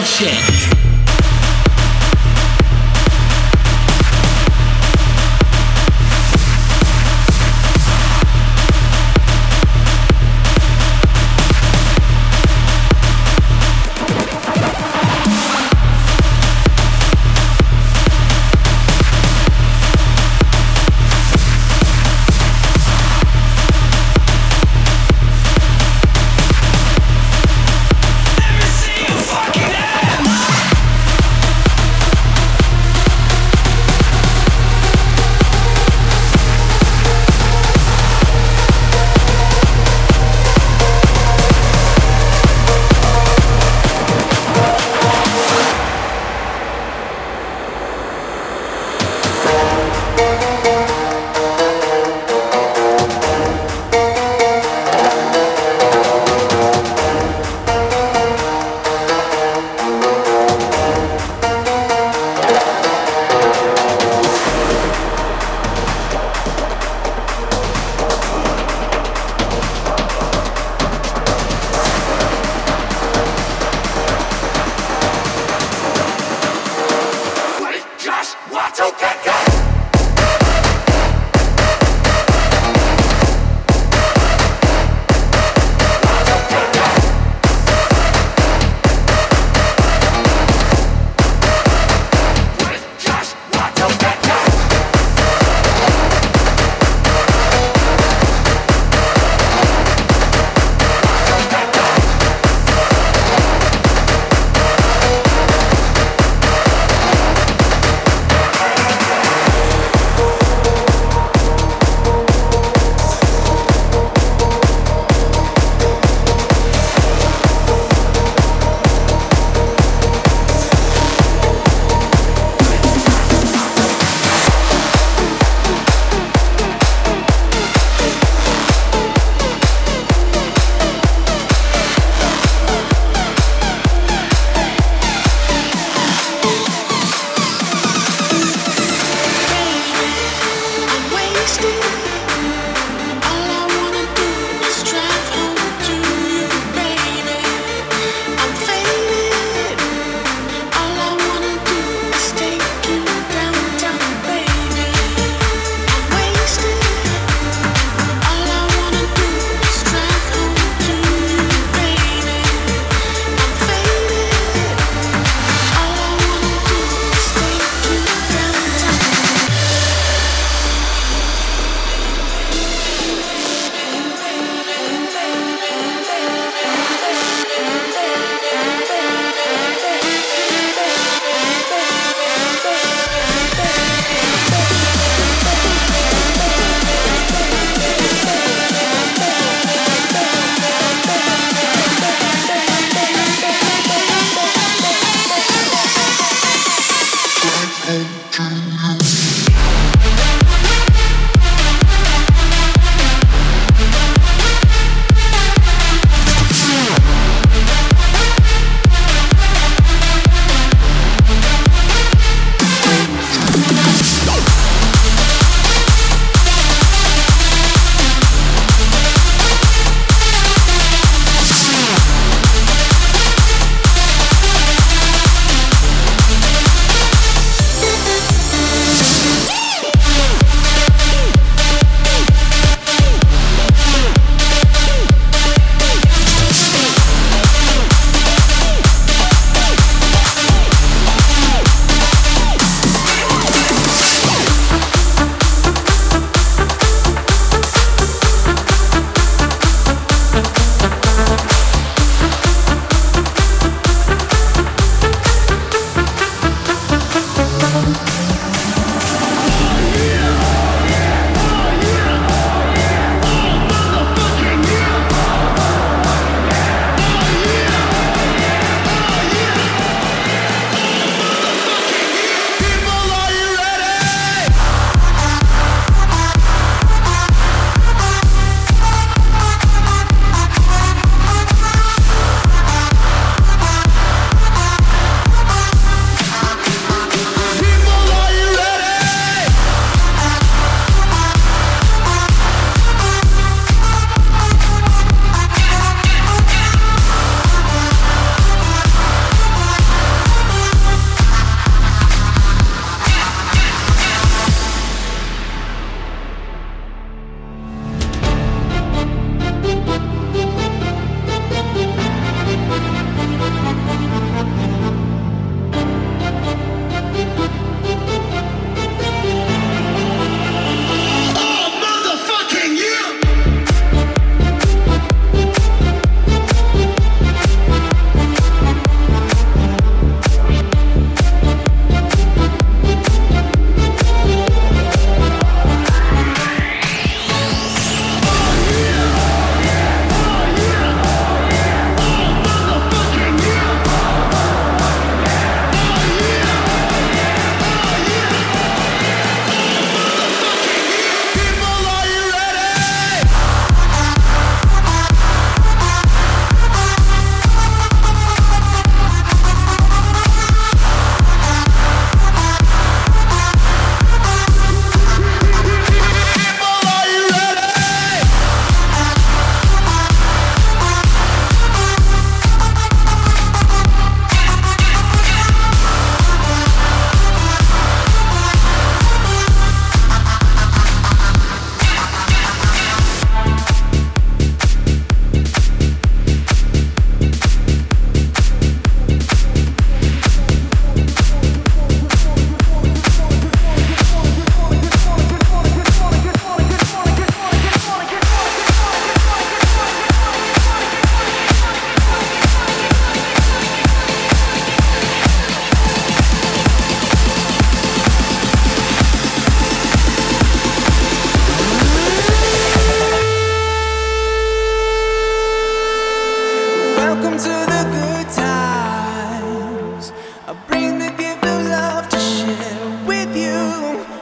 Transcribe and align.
bullshit. 0.00 0.49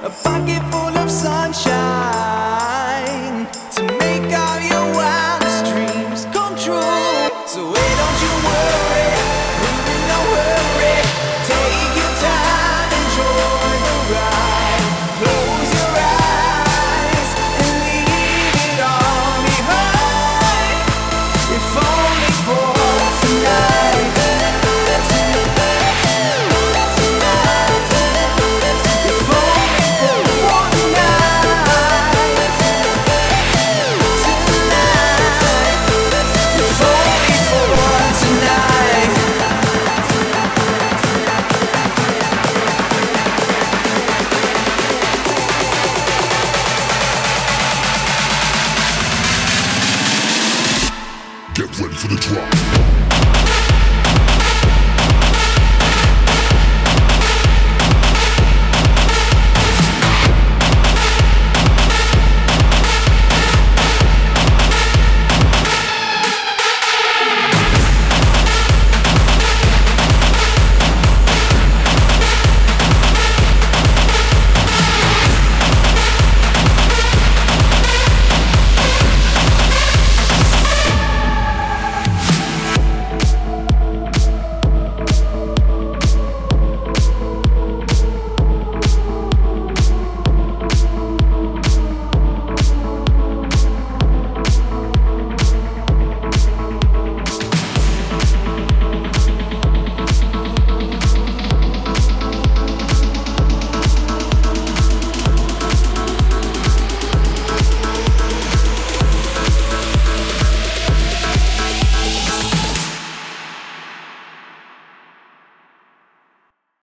A 0.09 0.11
pocket 0.11 0.63
full 0.71 0.97
of 0.97 1.11
sunshine. 1.11 1.68